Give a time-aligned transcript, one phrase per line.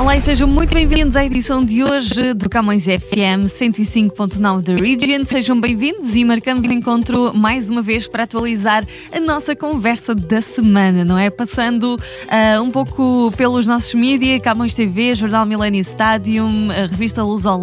[0.00, 5.26] Olá e sejam muito bem-vindos à edição de hoje do Camões FM 105.9 da Region.
[5.26, 8.82] Sejam bem-vindos e marcamos encontro mais uma vez para atualizar
[9.12, 11.28] a nossa conversa da semana, não é?
[11.28, 17.44] Passando uh, um pouco pelos nossos mídias, Camões TV, Jornal Millennium Stadium, a revista Luz
[17.44, 17.58] a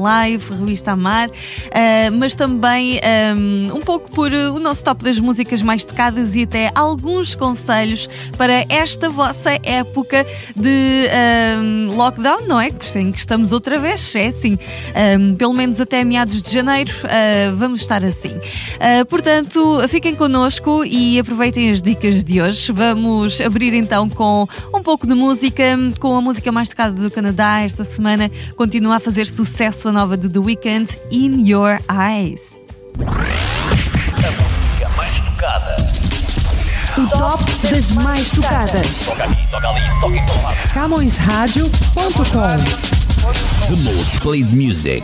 [0.60, 1.32] revista Amar, uh,
[2.20, 3.02] mas também
[3.36, 8.08] um, um pouco por o nosso top das músicas mais tocadas e até alguns conselhos
[8.38, 10.24] para esta vossa época
[10.56, 11.08] de
[11.60, 12.68] um, lockdown lockdown, não é?
[12.96, 14.60] Em que estamos outra vez, é assim.
[15.18, 18.36] Um, pelo menos até meados de janeiro uh, vamos estar assim.
[18.36, 22.72] Uh, portanto, fiquem connosco e aproveitem as dicas de hoje.
[22.72, 25.64] Vamos abrir então com um pouco de música,
[26.00, 27.62] com a música mais tocada do Canadá.
[27.62, 32.58] Esta semana continua a fazer sucesso a nova do The Weeknd, In Your Eyes.
[36.98, 39.06] O top das mais tocadas.
[39.06, 39.30] Toca.
[40.74, 42.58] CamõesRádio.com
[43.68, 45.04] The most played music.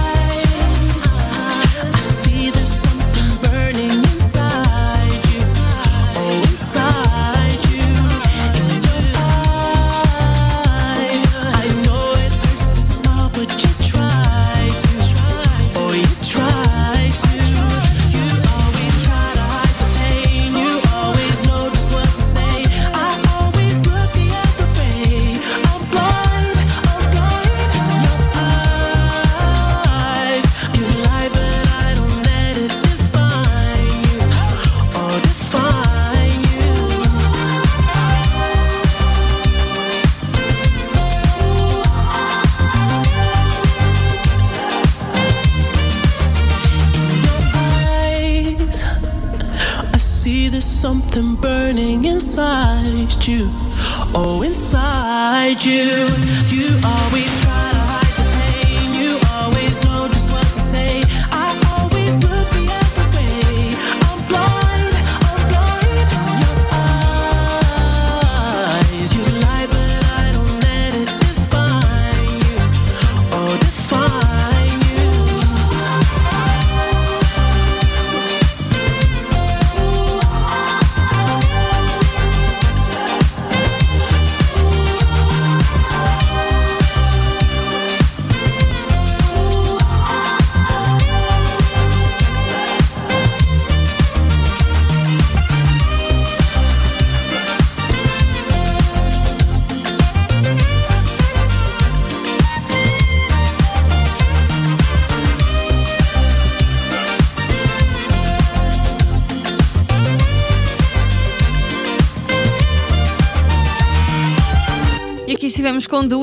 [115.91, 116.15] com The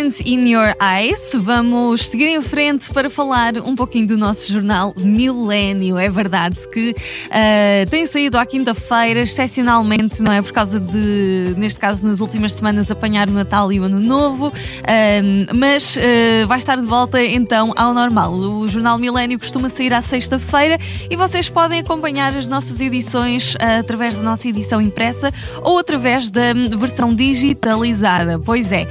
[0.00, 1.32] in Your Eyes.
[1.34, 5.98] Vamos seguir em frente para falar um pouquinho do nosso jornal Milênio.
[5.98, 10.40] É verdade que uh, tem saído à quinta-feira, excepcionalmente, não é?
[10.40, 14.48] Por causa de, neste caso, nas últimas semanas, apanhar o Natal e o Ano Novo.
[14.48, 18.32] Uh, mas uh, vai estar de volta então ao normal.
[18.32, 20.78] O jornal Milênio costuma sair à sexta-feira
[21.10, 25.30] e vocês podem acompanhar as nossas edições através da nossa edição impressa
[25.62, 28.38] ou através da hum, versão digitalizada.
[28.38, 28.86] Pois é.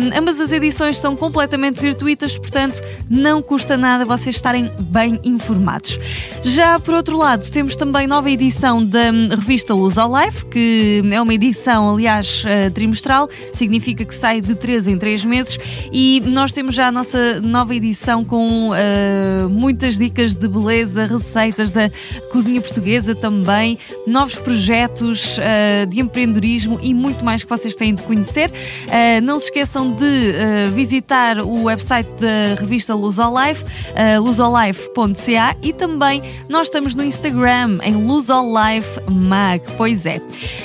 [0.00, 2.80] Um, ambas as edições são completamente gratuitas, portanto,
[3.10, 5.98] não custa nada vocês estarem bem informados.
[6.44, 11.02] Já por outro lado, temos também nova edição da hum, revista Luz ao Life, que
[11.10, 15.58] é uma edição, aliás, uh, trimestral, significa que sai de 3 em 3 meses,
[15.92, 21.72] e nós temos já a nossa nova edição com uh, muitas dicas de beleza, receitas
[21.72, 21.90] da
[22.30, 28.02] cozinha portuguesa também, novos projetos uh, de empreendedorismo e muito mais que vocês têm de
[28.02, 28.50] conhecer.
[28.50, 35.58] Uh, não se esqueçam de uh, visitar o website da revista Luz ao Life, uh,
[35.62, 40.20] e também nós estamos no Instagram em Luz ao Life Mag, pois é.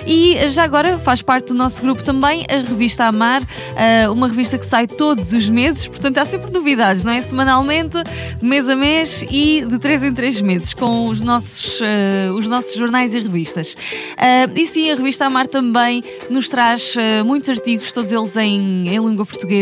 [0.06, 3.42] E já agora faz parte do nosso grupo também a revista Amar,
[4.12, 7.22] uma revista que sai todos os meses, portanto há sempre novidades, não é?
[7.22, 7.98] Semanalmente,
[8.42, 11.80] mês a mês e de 3 em 3 meses com os nossos,
[12.36, 13.76] os nossos jornais e revistas.
[14.56, 16.96] e sim, a revista Amar também nos traz
[17.26, 19.53] muitos artigos, todos eles em, em língua portuguesa,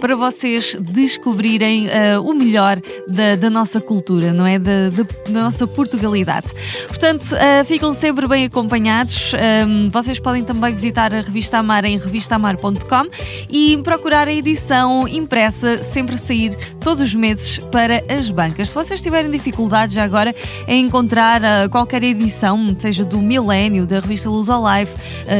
[0.00, 2.78] para vocês descobrirem uh, o melhor
[3.08, 4.58] da, da, nossa cultura, não é?
[4.58, 6.48] Da, da, da nossa Portugalidade.
[6.86, 9.32] Portanto, uh, ficam sempre bem acompanhados.
[9.66, 13.06] Um, vocês podem também visitar a revista Amar em revistamar.com
[13.50, 18.68] e procurar a edição impressa sempre a sair todos os meses para as bancas.
[18.68, 20.34] Se vocês tiverem dificuldades agora
[20.68, 24.92] em encontrar uh, qualquer edição, seja do Milênio, da revista Luz ao Life,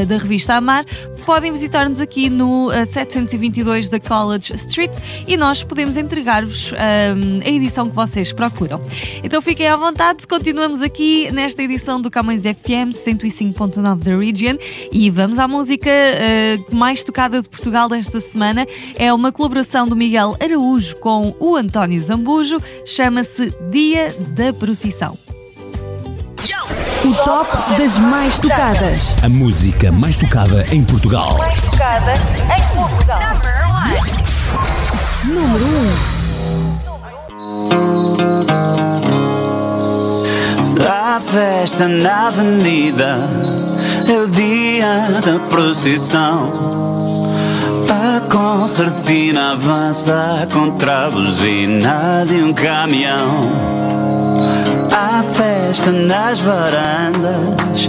[0.07, 0.85] da revista Amar,
[1.25, 4.91] podem visitar-nos aqui no uh, 722 da College Street
[5.27, 8.81] e nós podemos entregar-vos um, a edição que vocês procuram.
[9.23, 14.57] Então fiquem à vontade, continuamos aqui nesta edição do Camões FM 105.9 da Region
[14.91, 18.65] e vamos à música uh, mais tocada de Portugal desta semana.
[18.97, 25.17] É uma colaboração do Miguel Araújo com o António Zambujo, chama-se Dia da Procissão.
[27.05, 29.13] O top das mais tocadas.
[29.21, 31.37] A música mais tocada em Portugal.
[31.37, 33.62] Mais tocada em Portugal.
[35.25, 36.13] Número 1.
[40.85, 43.17] A festa na avenida
[44.05, 46.51] é o dia da procissão.
[47.89, 53.49] A concertina avança contra a buzina de um caminhão.
[54.91, 57.87] Há festa nas varandas,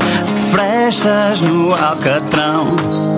[0.52, 3.13] frestas no alcatrão.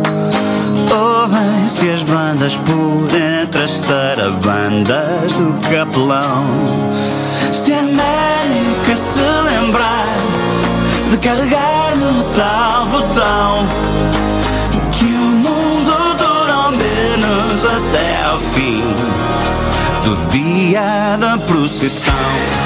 [0.93, 6.44] Ouvem-se as bandas por entre as sarabandas do capelão.
[7.53, 10.17] Se a América se lembrar
[11.11, 13.67] de carregar no tal botão,
[14.93, 18.82] que o mundo dura ao menos até ao fim
[20.05, 22.66] do dia da procissão.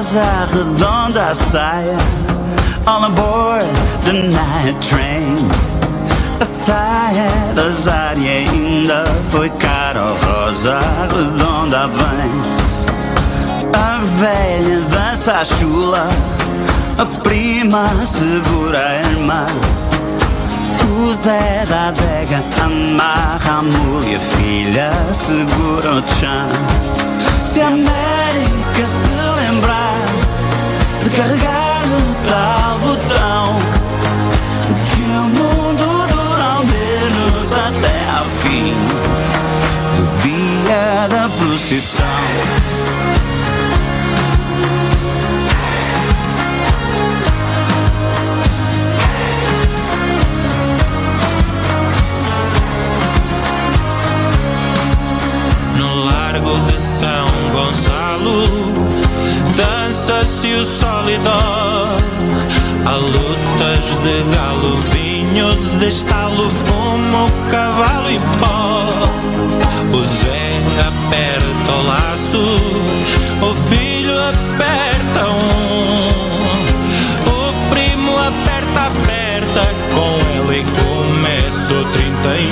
[0.00, 1.98] Rosa redonda saia
[2.86, 3.66] All aboard
[4.06, 5.36] the night train.
[6.40, 10.80] A saia da Zária ainda foi cara oh, Rosa
[11.12, 12.32] redonda vem.
[13.74, 16.08] A velha dança a chula
[16.96, 19.46] A prima segura a irmã.
[20.98, 26.48] O Zé da adega amarra a mulher, filha segura o chão.
[27.44, 29.09] Se a América se
[31.10, 31.82] de carregar
[32.28, 33.56] tal botão,
[34.90, 38.74] que o mundo dura ao menos até ao fim
[39.96, 43.19] do dia da procissão.
[60.24, 61.96] se sacio dó
[62.84, 68.88] Há lutas de galo, vinho de estalo, fumo, cavalo e pó.
[69.96, 72.42] O Zé aperta o laço,
[73.40, 76.08] o filho aperta um.
[77.28, 79.62] O primo aperta, aperta,
[79.94, 82.50] com ele começa o 31.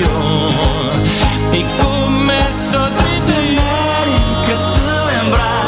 [1.55, 4.45] E começa o 31.
[4.47, 5.59] Que se lembrar.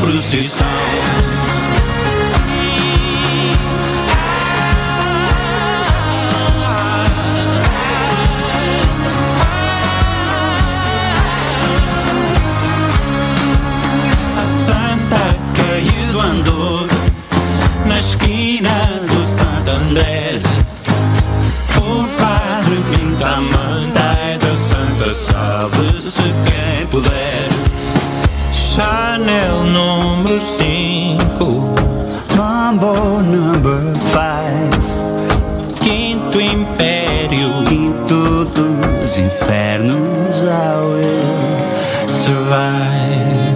[0.00, 0.66] Procissão.
[14.36, 16.88] A santa caiu do andor
[17.86, 18.70] na esquina
[19.06, 20.40] do Santander.
[21.76, 25.14] O padre pinta a manta da santa
[26.14, 26.57] quem puder.
[29.28, 31.74] Chanel número 5,
[32.34, 34.78] Mambo number five.
[35.80, 37.50] quinto império.
[37.66, 43.47] Quinto dos infernos, I will survive.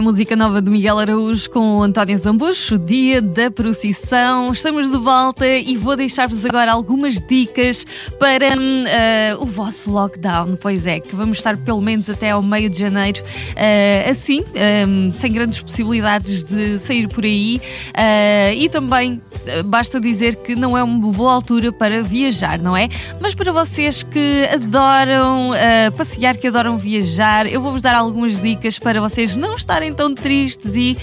[0.00, 4.52] Música nova do Miguel Araújo com António Zambucho, Dia da Procissão.
[4.52, 7.84] Estamos de volta e vou deixar-vos agora algumas dicas
[8.18, 10.56] para eh, o vosso lockdown.
[10.60, 13.22] Pois é, que vamos estar pelo menos até ao meio de janeiro
[13.56, 14.44] eh, assim,
[14.86, 17.60] hum, sem grandes possibilidades de sair por aí.
[17.94, 19.20] Eh, e também
[19.64, 22.88] basta dizer que não é uma boa altura para viajar, não é?
[23.20, 25.50] Mas para vocês que adoram
[25.96, 30.74] passear, que adoram viajar, eu vou-vos dar algumas dicas para vocês não estarem tão tristes
[30.74, 30.96] e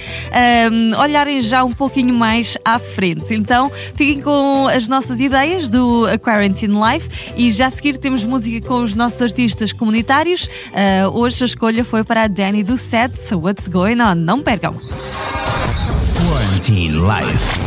[0.68, 3.34] ehm, olharem já um pouquinho mais à frente.
[3.34, 8.24] Então, fiquem com as nossas ideias do A Quarantine Life e já a seguir temos
[8.24, 10.50] música com os nossos artistas comunitários.
[10.74, 14.16] Eh, hoje a escolha foi para a Danny do Set, so what's going on?
[14.16, 14.74] Não percam!
[16.16, 17.62] Quarantine Life.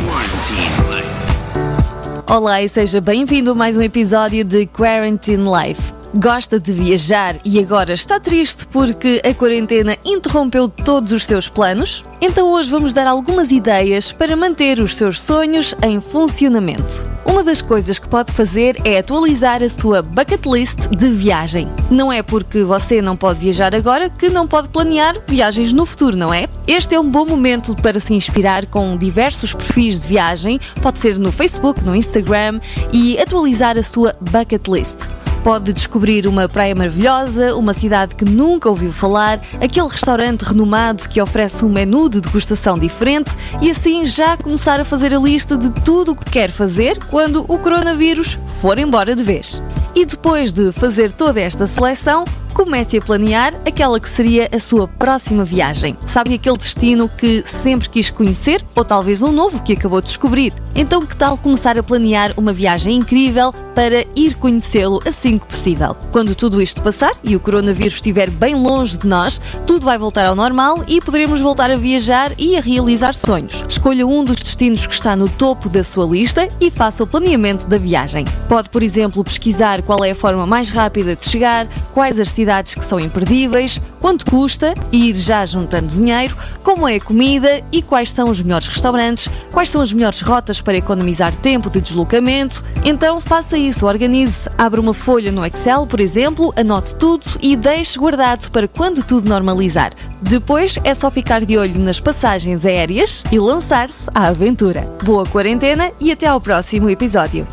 [2.27, 6.00] Olá e seja bem-vindo a mais um episódio de Quarantine Life.
[6.13, 12.03] Gosta de viajar e agora está triste porque a quarentena interrompeu todos os seus planos?
[12.19, 17.09] Então hoje vamos dar algumas ideias para manter os seus sonhos em funcionamento.
[17.25, 21.69] Uma das coisas que pode fazer é atualizar a sua bucket list de viagem.
[21.89, 26.17] Não é porque você não pode viajar agora que não pode planear viagens no futuro,
[26.17, 26.49] não é?
[26.67, 31.17] Este é um bom momento para se inspirar com diversos perfis de viagem, pode ser
[31.17, 32.59] no Facebook, no Instagram,
[32.91, 35.20] e atualizar a sua bucket list.
[35.43, 41.19] Pode descobrir uma praia maravilhosa, uma cidade que nunca ouviu falar, aquele restaurante renomado que
[41.19, 45.71] oferece um menu de degustação diferente e assim já começar a fazer a lista de
[45.71, 49.59] tudo o que quer fazer quando o coronavírus for embora de vez.
[49.95, 54.87] E depois de fazer toda esta seleção, comece a planear aquela que seria a sua
[54.87, 55.97] próxima viagem.
[56.05, 60.53] Sabe aquele destino que sempre quis conhecer ou talvez um novo que acabou de descobrir?
[60.75, 65.95] Então, que tal começar a planear uma viagem incrível para ir conhecê-lo assim que possível?
[66.11, 70.25] Quando tudo isto passar e o coronavírus estiver bem longe de nós, tudo vai voltar
[70.25, 73.63] ao normal e poderemos voltar a viajar e a realizar sonhos.
[73.67, 77.67] Escolha um dos destinos que está no topo da sua lista e faça o planeamento
[77.67, 78.25] da viagem.
[78.47, 82.75] Pode, por exemplo, pesquisar qual é a forma mais rápida de chegar, quais as cidades
[82.75, 87.81] que são imperdíveis, quanto custa, e ir já juntando dinheiro, como é a comida e
[87.81, 92.63] quais são os melhores restaurantes, quais são as melhores rotas para economizar tempo de deslocamento.
[92.83, 97.97] Então faça isso, organize, abra uma folha no Excel, por exemplo, anote tudo e deixe
[97.97, 99.91] guardado para quando tudo normalizar.
[100.21, 104.87] Depois é só ficar de olho nas passagens aéreas e lançar-se à aventura.
[105.03, 107.47] Boa quarentena e até ao próximo episódio.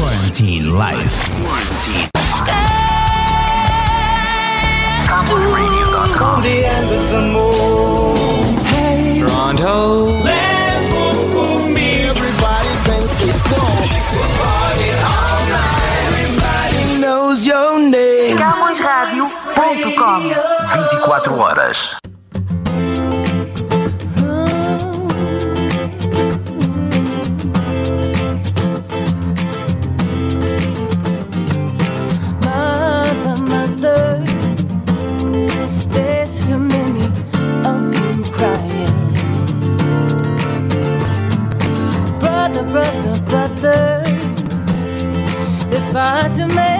[0.00, 1.36] Quarantine Life.
[7.10, 7.35] knows
[37.64, 38.92] of you crying.
[42.20, 44.02] Brother, brother, brother,
[45.70, 46.75] there's far too many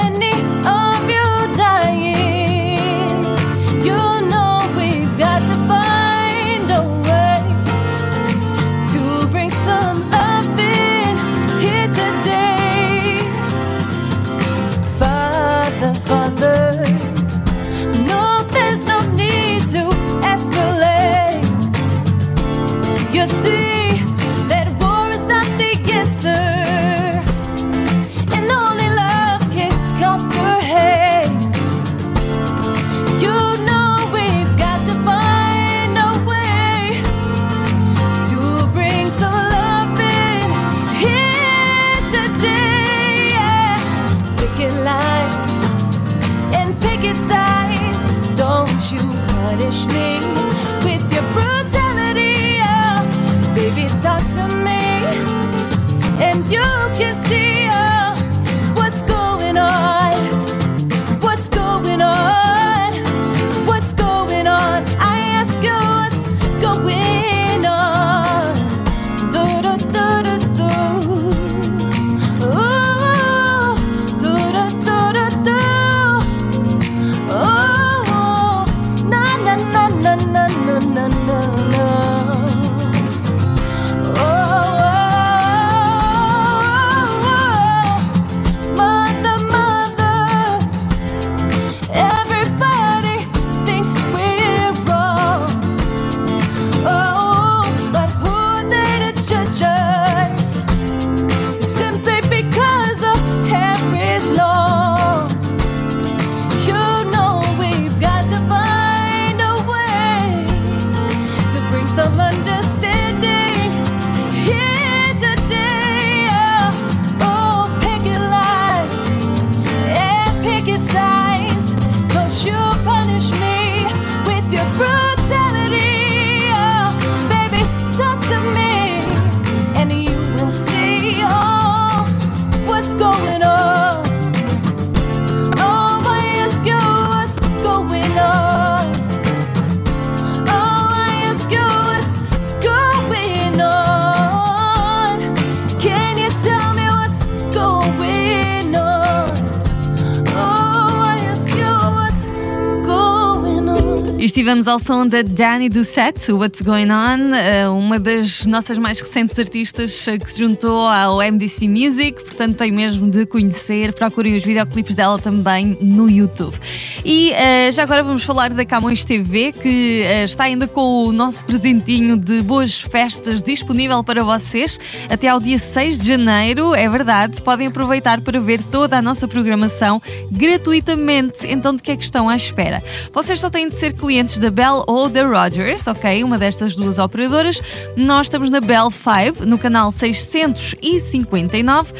[154.36, 159.00] Estivemos ao som da Dani do Set, What's Going On, eh, uma das nossas mais
[159.00, 163.94] recentes artistas eh, que se juntou ao MDC Music, portanto tem mesmo de conhecer.
[163.94, 166.54] Procurem os videoclipes dela também no YouTube.
[167.02, 171.42] E eh, já agora vamos falar da Camões TV, que está ainda com o nosso
[171.42, 176.74] presentinho de boas festas disponível para vocês até ao dia 6 de janeiro.
[176.74, 179.98] É verdade, podem aproveitar para ver toda a nossa programação
[180.30, 181.46] gratuitamente.
[181.46, 182.82] Então, de que é que estão à espera?
[183.14, 186.24] Vocês só têm de ser clientes da Bell ou da Rogers, ok?
[186.24, 187.62] Uma destas duas operadoras.
[187.96, 191.96] Nós estamos na Bell 5, no canal 659, uh,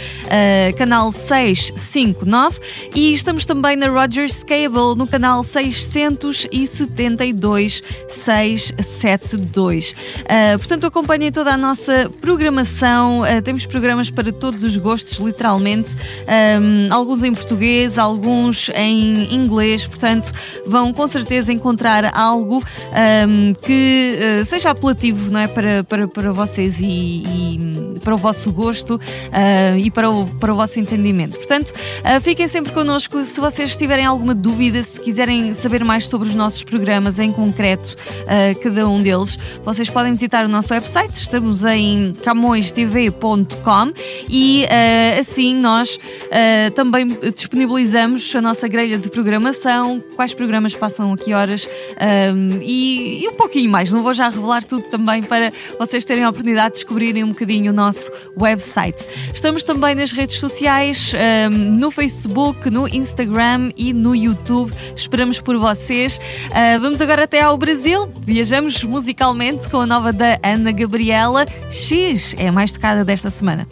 [0.77, 2.59] canal 659,
[2.95, 9.93] e estamos também na Rogers Cable, no canal 672, 672.
[9.93, 13.21] Uh, portanto, acompanhem toda a nossa programação.
[13.21, 15.91] Uh, temos programas para todos os gostos, literalmente.
[16.61, 19.87] Um, alguns em português, alguns em inglês.
[19.87, 20.33] Portanto,
[20.67, 22.65] vão com certeza encontrar algo
[23.29, 25.47] um, que uh, seja apelativo não é?
[25.47, 30.53] para, para, para vocês e, e para o vosso gosto uh, e para o, para
[30.53, 31.37] o vosso entendimento.
[31.37, 33.25] Portanto, uh, fiquem sempre connosco.
[33.25, 37.97] Se vocês tiverem alguma dúvida, se quiserem saber mais sobre os nossos programas em concreto,
[38.63, 41.19] cada um deles, vocês podem visitar o nosso website.
[41.19, 43.93] Estamos em camõestv.com
[44.29, 44.65] e
[45.19, 45.99] assim nós
[46.75, 51.69] também disponibilizamos a nossa grelha de programação, quais programas passam a que horas
[52.07, 53.91] um, e, e um pouquinho mais.
[53.93, 57.73] Não vou já revelar tudo também para vocês terem a oportunidade de descobrirem um bocadinho
[57.73, 59.05] o nosso website.
[59.35, 61.13] Estamos também nas redes sociais,
[61.51, 64.73] um, no Facebook, no Instagram e no YouTube.
[64.95, 66.19] Esperamos por vocês.
[66.19, 68.09] Uh, vamos agora até ao Brasil.
[68.25, 71.45] Viajamos musicalmente com a nova da Ana Gabriela.
[71.71, 73.67] X é a mais tocada desta semana.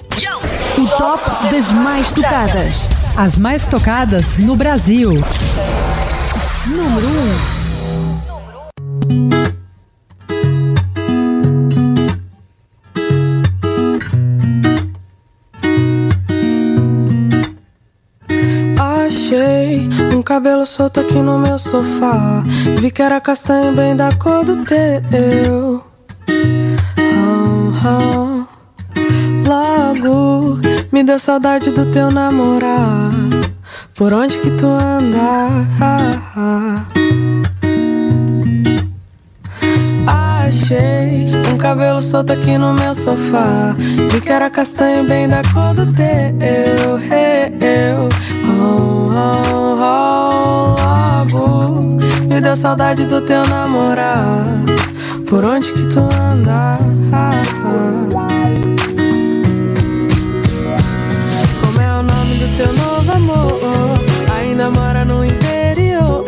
[0.77, 2.88] O top das mais tocadas.
[3.16, 5.12] As mais tocadas no Brasil.
[6.66, 7.54] Número 1.
[20.45, 22.45] Cabelo solto aqui no meu sofá.
[22.79, 25.83] Vi que era castanho bem da cor do teu.
[26.99, 28.45] Oh, oh.
[29.49, 30.61] Logo
[30.93, 33.11] me deu saudade do teu namorar.
[33.97, 35.49] Por onde que tu anda?
[40.07, 43.75] Achei um cabelo solto aqui no meu sofá.
[44.11, 46.05] Vi que era castanho bem da cor do teu.
[46.39, 46.99] Eu,
[52.75, 54.19] saudade do teu namorar.
[55.29, 56.77] Por onde que tu anda?
[61.61, 63.61] Como é o nome do teu novo amor?
[64.41, 66.25] Ainda mora no interior.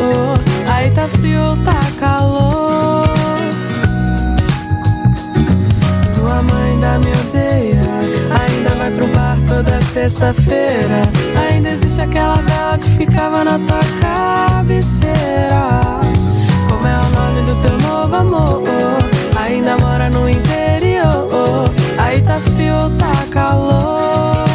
[0.69, 3.09] Aí tá frio ou tá calor?
[6.15, 7.83] Tua mãe ainda me odeia.
[8.41, 11.03] Ainda vai pro bar toda sexta-feira.
[11.51, 16.06] Ainda existe aquela vela que ficava na tua cabeceira
[17.43, 18.63] do teu novo amor.
[19.37, 21.71] Ainda mora no interior.
[21.99, 24.47] Aí tá frio ou tá calor.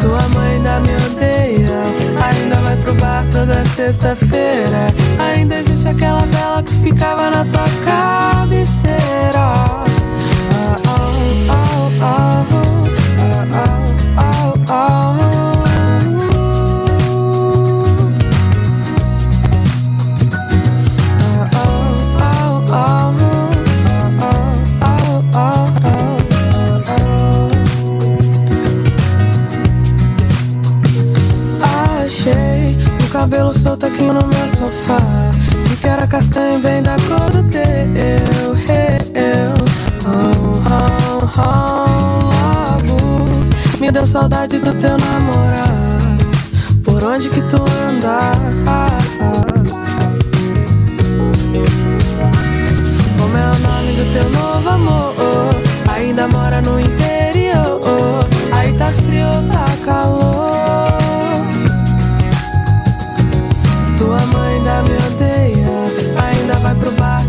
[0.00, 1.82] Tua mãe ainda me odeia.
[2.22, 4.86] Ainda vai pro bar toda sexta-feira.
[5.18, 9.77] Ainda existe aquela bela que ficava na tua cabeceira.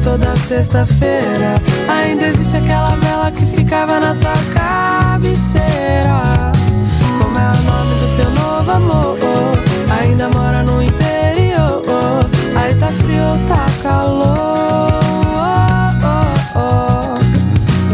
[0.10, 1.54] Toda sexta-feira.
[1.88, 6.52] Ainda existe aquela vela que ficava na tua cabeceira.
[7.22, 9.18] Como é o nome do teu novo amor?
[10.02, 12.26] Ainda mora no interior.
[12.56, 14.90] Aí tá frio, tá calor.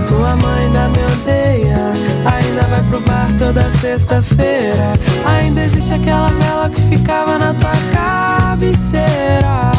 [0.08, 1.92] Tua mãe ainda me odeia.
[2.34, 4.94] Ainda vai pro bar toda sexta-feira.
[5.26, 9.75] Ainda existe aquela vela que ficava na tua cabeceira.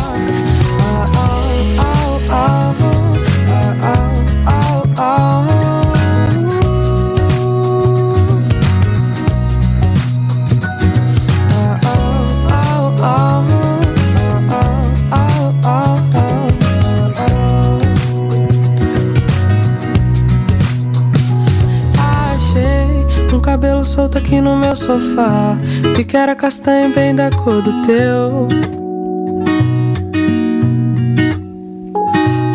[24.26, 25.56] Aqui no meu sofá.
[25.94, 28.48] Vi que era castanho bem da cor do teu.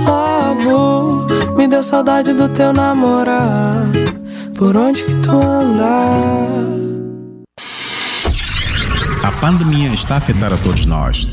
[0.06, 4.00] Logo me deu saudade do teu namorado.
[4.56, 5.86] Por onde que tu anda?
[9.24, 11.26] A pandemia está a afetar a todos nós.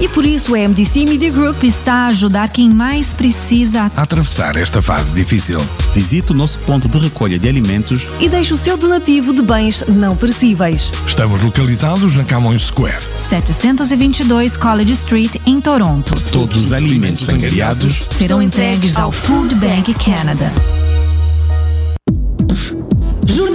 [0.00, 4.56] E por isso a MDC Media Group está a ajudar quem mais precisa A atravessar
[4.56, 5.60] esta fase difícil.
[5.94, 9.84] Visite o nosso ponto de recolha de alimentos e deixe o seu donativo de bens
[9.88, 10.90] não perecíveis.
[11.06, 13.02] Estamos localizados na Camões Square.
[13.18, 16.14] 722 College Street, em Toronto.
[16.30, 20.50] Todos os alimentos angariados Serão entregues ao Food Bank Canada.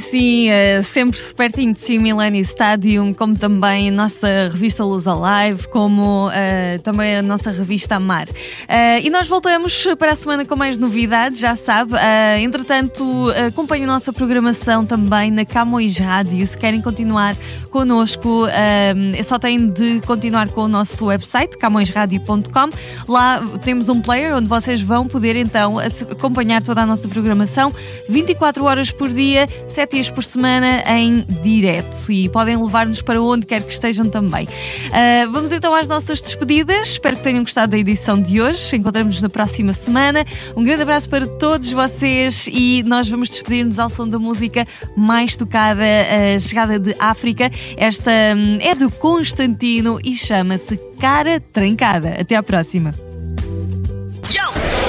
[0.00, 5.68] Sim, eh, sempre pertinho de si, Millennium Stadium, como também a nossa revista Luz Alive,
[5.68, 8.26] como eh, também a nossa revista Amar.
[8.66, 11.94] Eh, e nós voltamos para a semana com mais novidades, já sabe.
[11.96, 16.46] Eh, entretanto, acompanhe a nossa programação também na Camões Rádio.
[16.46, 17.36] Se querem continuar
[17.70, 22.70] connosco, eh, só têm de continuar com o nosso website, camõesradio.com.
[23.06, 27.72] Lá temos um player onde vocês vão poder então acompanhar toda a nossa programação
[28.08, 33.46] 24 horas por dia, 7 dias por semana em direto e podem levar-nos para onde
[33.46, 34.48] quer que estejam também.
[34.92, 36.88] Ah, vamos então às nossas despedidas.
[36.88, 38.76] Espero que tenham gostado da edição de hoje.
[38.76, 40.24] Encontramos-nos na próxima semana.
[40.56, 45.36] Um grande abraço para todos vocês e nós vamos despedir-nos ao som da música mais
[45.36, 47.50] tocada, a chegada de África.
[47.76, 52.16] Esta hum, é do Constantino e chama-se Cara Trancada.
[52.20, 52.90] Até à próxima.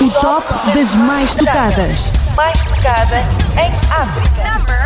[0.02, 2.12] O top das mais tocadas.
[2.36, 3.20] Mais tocada
[3.56, 4.81] em África.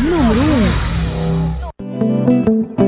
[0.00, 0.40] Número
[2.78, 2.85] 1.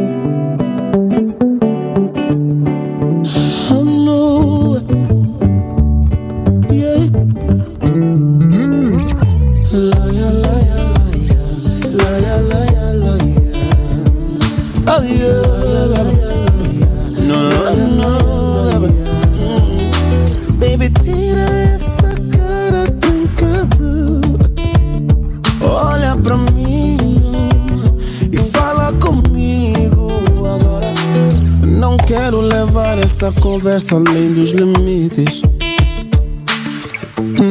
[33.18, 35.42] Essa conversa além dos limites.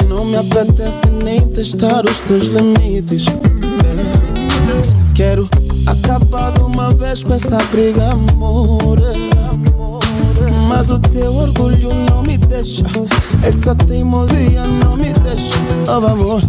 [0.07, 3.25] Não me apetece nem testar os teus limites.
[5.13, 5.49] Quero
[5.85, 8.97] acabar de uma vez com essa briga, amor.
[10.69, 12.85] Mas o teu orgulho não me deixa.
[13.43, 15.53] Essa teimosia não me deixa.
[15.89, 16.41] Oh, amor,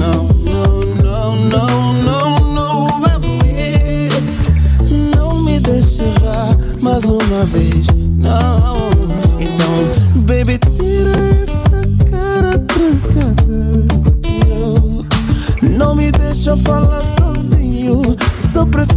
[0.00, 3.34] não, não, não, não, não, não, baby.
[6.84, 7.83] mais uma vez.
[9.40, 11.70] Então, baby, tira essa
[12.10, 13.86] cara trancada.
[15.76, 18.02] Não me deixa falar sozinho.
[18.52, 18.93] Só preciso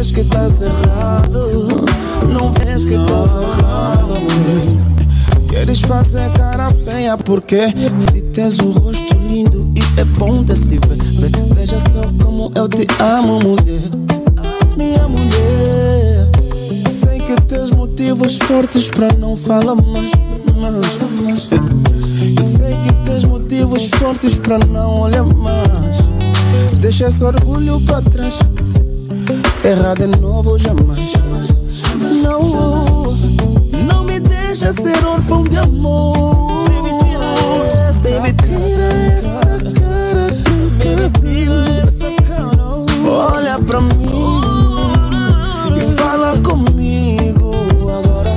[0.00, 1.68] vês que estás errado,
[2.32, 4.14] não vês que estás errado.
[5.50, 7.66] Queres fazer cara feia porque
[7.98, 10.96] se tens um rosto lindo e é bom de se ver.
[10.96, 13.82] Ve- Veja só como eu te amo, mulher.
[14.78, 16.30] Minha mulher.
[17.04, 20.12] Sei que tens motivos fortes para não falar mais.
[20.56, 21.42] mais.
[21.42, 25.98] Sei que tens motivos fortes para não olhar mais.
[26.80, 28.38] Deixa esse orgulho para trás.
[29.62, 31.12] Errar de novo jamais.
[32.22, 33.14] Não,
[33.86, 36.64] não me deixa ser órfão de amor.
[38.02, 40.28] Baby, tira essa cara.
[40.78, 42.64] Baby, tira essa cara.
[43.06, 44.40] Olha pra mim
[45.76, 47.50] e fala comigo
[47.82, 48.30] agora.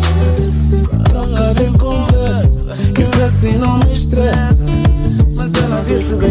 [1.06, 2.60] Troca de conversa
[3.00, 3.93] e vê se não me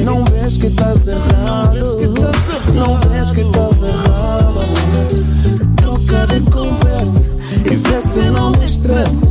[0.05, 1.75] não vês que estás errado.
[2.75, 4.61] Não vês que estás errado.
[5.77, 7.31] Troca de conversa
[7.65, 9.31] e vê se não me estressa.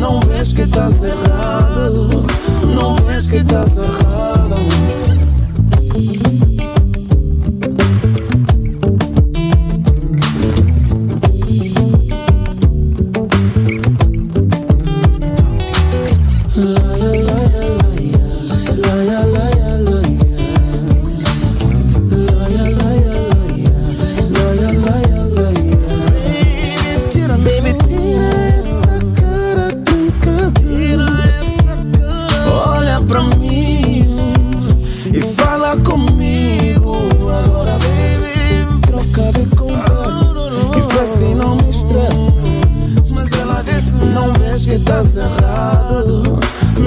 [0.00, 2.26] Não vês que estás errado.
[2.74, 5.03] Não vês que estás errado.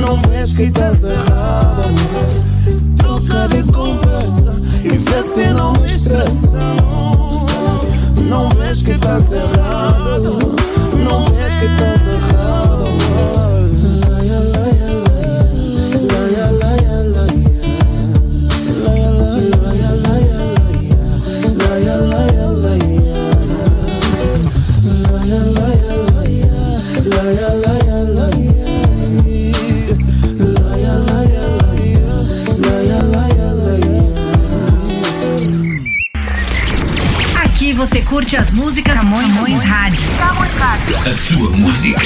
[0.08, 1.84] Não vês que estás errado.
[2.98, 6.58] Troca de conversa e vê se não me estressa.
[8.30, 10.39] Não vês que estás errado,
[11.04, 11.96] não vês que estás
[38.28, 40.10] curte as músicas Camões, Camões Rádio.
[41.10, 42.00] A sua música.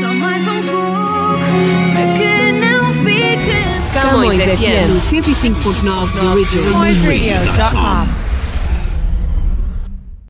[0.00, 1.44] Só mais um pouco
[1.92, 6.72] para que não fique Camões FM 105.9 The Original.
[6.72, 8.27] CamõesRadio.com